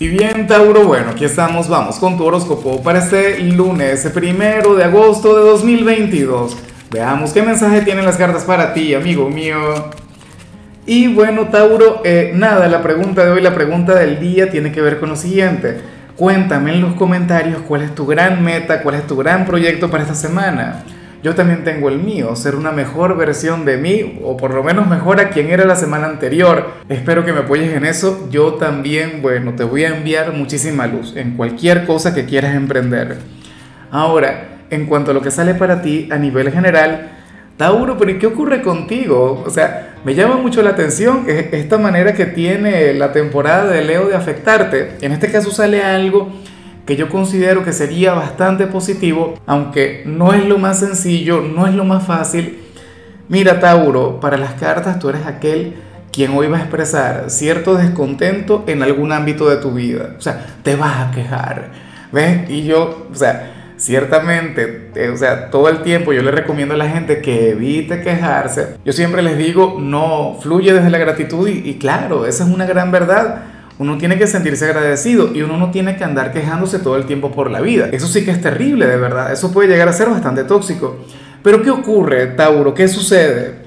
Y 0.00 0.08
bien, 0.08 0.48
Tauro, 0.48 0.82
bueno, 0.84 1.10
aquí 1.10 1.24
estamos, 1.24 1.68
vamos 1.68 2.00
con 2.00 2.16
tu 2.16 2.24
horóscopo 2.24 2.82
para 2.82 2.98
este 2.98 3.38
lunes, 3.38 4.10
primero 4.12 4.74
de 4.74 4.82
agosto 4.82 5.36
de 5.36 5.48
2022. 5.50 6.56
Veamos 6.90 7.32
qué 7.32 7.42
mensaje 7.42 7.80
tienen 7.82 8.04
las 8.04 8.16
cartas 8.16 8.42
para 8.42 8.74
ti, 8.74 8.92
amigo 8.92 9.30
mío. 9.30 9.56
Y 10.84 11.06
bueno, 11.14 11.46
Tauro, 11.46 12.02
eh, 12.04 12.32
nada, 12.34 12.66
la 12.66 12.82
pregunta 12.82 13.24
de 13.24 13.30
hoy, 13.30 13.40
la 13.40 13.54
pregunta 13.54 13.94
del 13.94 14.18
día 14.18 14.50
tiene 14.50 14.72
que 14.72 14.80
ver 14.80 14.98
con 14.98 15.10
lo 15.10 15.16
siguiente. 15.16 15.80
Cuéntame 16.16 16.74
en 16.74 16.80
los 16.80 16.94
comentarios 16.94 17.62
cuál 17.62 17.82
es 17.82 17.94
tu 17.94 18.04
gran 18.04 18.42
meta, 18.42 18.82
cuál 18.82 18.96
es 18.96 19.06
tu 19.06 19.16
gran 19.16 19.46
proyecto 19.46 19.92
para 19.92 20.02
esta 20.02 20.16
semana 20.16 20.82
yo 21.24 21.34
también 21.34 21.64
tengo 21.64 21.88
el 21.88 22.00
mío, 22.00 22.36
ser 22.36 22.54
una 22.54 22.70
mejor 22.70 23.16
versión 23.16 23.64
de 23.64 23.78
mí, 23.78 24.20
o 24.22 24.36
por 24.36 24.52
lo 24.52 24.62
menos 24.62 24.86
mejor 24.86 25.20
a 25.20 25.30
quien 25.30 25.48
era 25.48 25.64
la 25.64 25.74
semana 25.74 26.06
anterior. 26.06 26.66
Espero 26.90 27.24
que 27.24 27.32
me 27.32 27.40
apoyes 27.40 27.74
en 27.74 27.86
eso. 27.86 28.28
Yo 28.30 28.54
también, 28.54 29.22
bueno, 29.22 29.54
te 29.54 29.64
voy 29.64 29.84
a 29.84 29.96
enviar 29.96 30.34
muchísima 30.34 30.86
luz 30.86 31.16
en 31.16 31.34
cualquier 31.34 31.86
cosa 31.86 32.14
que 32.14 32.26
quieras 32.26 32.54
emprender. 32.54 33.16
Ahora, 33.90 34.66
en 34.68 34.84
cuanto 34.84 35.12
a 35.12 35.14
lo 35.14 35.22
que 35.22 35.30
sale 35.30 35.54
para 35.54 35.80
ti 35.80 36.10
a 36.12 36.18
nivel 36.18 36.52
general, 36.52 37.12
Tauro, 37.56 37.96
pero 37.96 38.18
¿qué 38.18 38.26
ocurre 38.26 38.60
contigo? 38.60 39.42
O 39.46 39.48
sea, 39.48 39.94
me 40.04 40.14
llama 40.14 40.36
mucho 40.36 40.60
la 40.60 40.70
atención 40.70 41.24
esta 41.26 41.78
manera 41.78 42.12
que 42.12 42.26
tiene 42.26 42.92
la 42.92 43.12
temporada 43.12 43.70
de 43.70 43.82
Leo 43.82 44.08
de 44.08 44.14
afectarte. 44.14 44.96
En 45.00 45.12
este 45.12 45.32
caso 45.32 45.50
sale 45.50 45.82
algo 45.82 46.30
que 46.86 46.96
yo 46.96 47.08
considero 47.08 47.64
que 47.64 47.72
sería 47.72 48.14
bastante 48.14 48.66
positivo, 48.66 49.34
aunque 49.46 50.02
no 50.06 50.32
es 50.32 50.44
lo 50.44 50.58
más 50.58 50.80
sencillo, 50.80 51.40
no 51.40 51.66
es 51.66 51.74
lo 51.74 51.84
más 51.84 52.06
fácil. 52.06 52.58
Mira, 53.28 53.58
Tauro, 53.58 54.20
para 54.20 54.36
las 54.36 54.54
cartas 54.54 54.98
tú 54.98 55.08
eres 55.08 55.26
aquel 55.26 55.74
quien 56.12 56.32
hoy 56.32 56.46
va 56.46 56.58
a 56.58 56.60
expresar 56.60 57.24
cierto 57.28 57.74
descontento 57.74 58.64
en 58.66 58.82
algún 58.82 59.12
ámbito 59.12 59.48
de 59.48 59.56
tu 59.56 59.72
vida. 59.72 60.14
O 60.16 60.20
sea, 60.20 60.46
te 60.62 60.76
vas 60.76 61.08
a 61.08 61.10
quejar. 61.10 61.72
¿Ves? 62.12 62.48
Y 62.48 62.64
yo, 62.64 63.08
o 63.10 63.14
sea, 63.14 63.72
ciertamente, 63.76 64.90
o 65.12 65.16
sea, 65.16 65.50
todo 65.50 65.68
el 65.68 65.82
tiempo 65.82 66.12
yo 66.12 66.22
le 66.22 66.30
recomiendo 66.30 66.74
a 66.74 66.76
la 66.76 66.88
gente 66.88 67.20
que 67.20 67.50
evite 67.50 68.02
quejarse. 68.02 68.76
Yo 68.84 68.92
siempre 68.92 69.22
les 69.22 69.36
digo, 69.38 69.78
no, 69.80 70.38
fluye 70.40 70.72
desde 70.72 70.90
la 70.90 70.98
gratitud 70.98 71.48
y 71.48 71.78
claro, 71.78 72.26
esa 72.26 72.44
es 72.44 72.50
una 72.50 72.66
gran 72.66 72.92
verdad 72.92 73.53
uno 73.78 73.98
tiene 73.98 74.18
que 74.18 74.26
sentirse 74.26 74.66
agradecido 74.66 75.34
y 75.34 75.42
uno 75.42 75.56
no 75.56 75.70
tiene 75.70 75.96
que 75.96 76.04
andar 76.04 76.32
quejándose 76.32 76.78
todo 76.78 76.96
el 76.96 77.06
tiempo 77.06 77.32
por 77.32 77.50
la 77.50 77.60
vida. 77.60 77.88
Eso 77.90 78.06
sí 78.06 78.24
que 78.24 78.30
es 78.30 78.40
terrible, 78.40 78.86
de 78.86 78.96
verdad. 78.96 79.32
Eso 79.32 79.52
puede 79.52 79.68
llegar 79.68 79.88
a 79.88 79.92
ser 79.92 80.08
bastante 80.08 80.44
tóxico. 80.44 80.98
Pero 81.42 81.62
¿qué 81.62 81.70
ocurre, 81.70 82.28
Tauro? 82.28 82.72
¿Qué 82.72 82.86
sucede? 82.86 83.64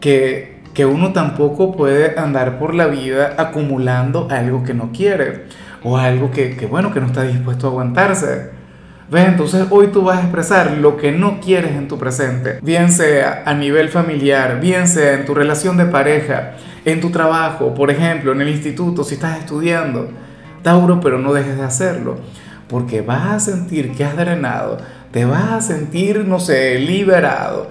Que, 0.00 0.60
que 0.74 0.84
uno 0.84 1.12
tampoco 1.12 1.74
puede 1.74 2.18
andar 2.18 2.58
por 2.58 2.74
la 2.74 2.86
vida 2.86 3.34
acumulando 3.38 4.28
algo 4.30 4.62
que 4.62 4.74
no 4.74 4.92
quiere 4.92 5.44
o 5.82 5.96
algo 5.96 6.30
que, 6.30 6.56
que 6.56 6.66
bueno, 6.66 6.92
que 6.92 7.00
no 7.00 7.06
está 7.06 7.22
dispuesto 7.22 7.66
a 7.66 7.70
aguantarse. 7.70 8.50
¿Ves? 9.08 9.28
Entonces 9.28 9.66
hoy 9.70 9.88
tú 9.88 10.02
vas 10.02 10.18
a 10.18 10.22
expresar 10.22 10.72
lo 10.78 10.96
que 10.96 11.12
no 11.12 11.40
quieres 11.40 11.76
en 11.76 11.86
tu 11.86 11.96
presente, 11.96 12.58
bien 12.60 12.90
sea 12.90 13.44
a 13.46 13.54
nivel 13.54 13.88
familiar, 13.88 14.60
bien 14.60 14.88
sea 14.88 15.14
en 15.14 15.24
tu 15.24 15.32
relación 15.32 15.76
de 15.76 15.84
pareja, 15.84 16.54
en 16.84 17.00
tu 17.00 17.10
trabajo, 17.10 17.72
por 17.72 17.90
ejemplo, 17.92 18.32
en 18.32 18.40
el 18.40 18.48
instituto, 18.48 19.04
si 19.04 19.14
estás 19.14 19.38
estudiando. 19.38 20.08
Tauro, 20.62 20.98
pero 21.00 21.18
no 21.18 21.32
dejes 21.32 21.56
de 21.56 21.62
hacerlo, 21.62 22.16
porque 22.68 23.00
vas 23.00 23.32
a 23.32 23.38
sentir 23.38 23.92
que 23.92 24.04
has 24.04 24.16
drenado, 24.16 24.78
te 25.12 25.24
vas 25.24 25.52
a 25.52 25.60
sentir, 25.60 26.24
no 26.26 26.40
sé, 26.40 26.80
liberado. 26.80 27.68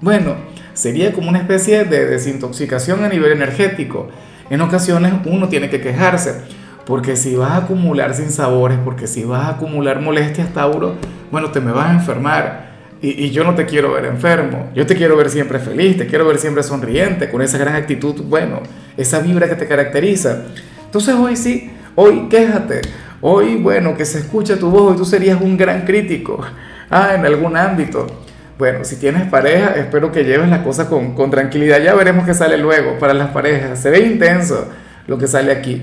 Bueno, 0.00 0.36
sería 0.72 1.12
como 1.12 1.28
una 1.28 1.38
especie 1.38 1.84
de 1.84 2.06
desintoxicación 2.06 3.02
a 3.02 3.08
nivel 3.08 3.32
energético. 3.32 4.08
En 4.50 4.60
ocasiones 4.60 5.12
uno 5.24 5.48
tiene 5.48 5.68
que 5.68 5.80
quejarse, 5.80 6.42
porque 6.86 7.16
si 7.16 7.34
vas 7.34 7.50
a 7.50 7.56
acumular 7.58 8.14
sinsabores, 8.14 8.78
porque 8.84 9.06
si 9.08 9.24
vas 9.24 9.42
a 9.42 9.48
acumular 9.50 10.00
molestias, 10.00 10.54
Tauro, 10.54 10.94
bueno, 11.30 11.50
te 11.50 11.60
me 11.60 11.72
vas 11.72 11.90
a 11.90 11.92
enfermar 11.94 12.66
y, 13.02 13.30
yo 13.30 13.44
no 13.44 13.54
te 13.54 13.66
quiero 13.66 13.92
ver 13.92 14.06
enfermo, 14.06 14.70
yo 14.74 14.86
te 14.86 14.96
quiero 14.96 15.16
ver 15.16 15.28
siempre 15.28 15.58
feliz, 15.58 15.98
te 15.98 16.06
quiero 16.06 16.26
ver 16.26 16.38
siempre 16.38 16.62
sonriente, 16.62 17.28
con 17.28 17.42
esa 17.42 17.58
gran 17.58 17.74
actitud, 17.74 18.22
bueno, 18.24 18.60
esa 18.96 19.18
vibra 19.18 19.48
que 19.48 19.56
te 19.56 19.66
caracteriza. 19.66 20.44
Entonces 20.84 21.14
hoy 21.14 21.36
sí, 21.36 21.70
hoy 21.94 22.28
quéjate, 22.30 22.80
hoy, 23.20 23.56
bueno, 23.56 23.96
que 23.96 24.04
se 24.04 24.20
escuche 24.20 24.56
tu 24.56 24.70
voz, 24.70 24.92
hoy 24.92 24.96
tú 24.96 25.04
serías 25.04 25.40
un 25.40 25.56
gran 25.56 25.84
crítico, 25.84 26.40
ah, 26.90 27.14
en 27.14 27.26
algún 27.26 27.56
ámbito. 27.56 28.06
Bueno, 28.58 28.84
si 28.84 28.96
tienes 28.96 29.28
pareja, 29.28 29.74
espero 29.74 30.10
que 30.10 30.24
lleves 30.24 30.48
la 30.48 30.62
cosa 30.62 30.88
con, 30.88 31.14
con 31.14 31.30
tranquilidad, 31.30 31.82
ya 31.82 31.94
veremos 31.94 32.24
qué 32.24 32.32
sale 32.32 32.56
luego 32.56 32.98
para 32.98 33.12
las 33.12 33.28
parejas, 33.28 33.78
se 33.78 33.90
ve 33.90 33.98
intenso 33.98 34.68
lo 35.06 35.18
que 35.18 35.26
sale 35.26 35.52
aquí. 35.52 35.82